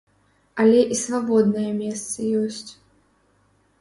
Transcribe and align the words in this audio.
Але 0.63 0.79
і 0.95 0.97
свабодныя 1.01 1.71
месцы 1.83 2.19
ёсць. 2.43 2.71